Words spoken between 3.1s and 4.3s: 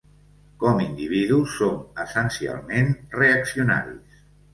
reaccionaris.